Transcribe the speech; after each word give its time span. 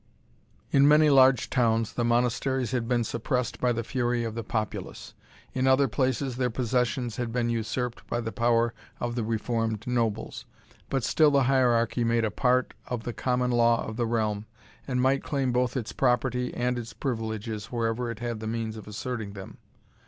In 0.71 0.87
many 0.87 1.11
large 1.11 1.51
towns, 1.51 1.93
the 1.93 2.03
monasteries 2.03 2.71
had 2.71 2.87
been 2.87 3.03
suppressed 3.03 3.61
by 3.61 3.71
the 3.71 3.83
fury 3.83 4.23
of 4.23 4.33
the 4.33 4.43
populace; 4.43 5.13
in 5.53 5.67
other 5.67 5.87
places, 5.87 6.37
their 6.37 6.49
possessions 6.49 7.17
had 7.17 7.31
been 7.31 7.51
usurped 7.51 8.07
by 8.07 8.19
the 8.19 8.31
power 8.31 8.73
of 8.99 9.13
the 9.13 9.23
reformed 9.23 9.85
nobles; 9.85 10.45
but 10.89 11.03
still 11.03 11.29
the 11.29 11.43
hierarchy 11.43 12.03
made 12.03 12.25
a 12.25 12.31
part 12.31 12.73
of 12.87 13.03
the 13.03 13.13
common 13.13 13.51
law 13.51 13.85
of 13.85 13.95
the 13.95 14.07
realm, 14.07 14.47
and 14.87 15.03
might 15.03 15.21
claim 15.23 15.51
both 15.51 15.77
its 15.77 15.91
property 15.91 16.51
and 16.55 16.79
its 16.79 16.93
privileges 16.93 17.65
wherever 17.67 18.09
it 18.09 18.17
had 18.17 18.39
the 18.39 18.47
means 18.47 18.77
of 18.77 18.87
asserting 18.87 19.33
them. 19.33 19.59